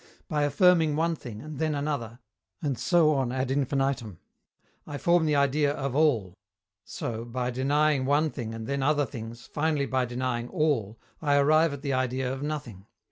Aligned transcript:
By 0.27 0.45
affirming 0.45 0.95
one 0.95 1.15
thing, 1.15 1.41
and 1.43 1.59
then 1.59 1.75
another, 1.75 2.17
and 2.59 2.75
so 2.75 3.13
on 3.13 3.31
ad 3.31 3.51
infinitum, 3.51 4.17
I 4.87 4.97
form 4.97 5.27
the 5.27 5.35
idea 5.35 5.71
of 5.73 5.95
"All;" 5.95 6.33
so, 6.83 7.23
by 7.23 7.51
denying 7.51 8.05
one 8.07 8.31
thing 8.31 8.51
and 8.51 8.65
then 8.65 8.81
other 8.81 9.05
things, 9.05 9.45
finally 9.45 9.85
by 9.85 10.05
denying 10.05 10.49
All, 10.49 10.99
I 11.21 11.35
arrive 11.35 11.71
at 11.71 11.83
the 11.83 11.93
idea 11.93 12.33
of 12.33 12.41
Nothing. 12.41 12.87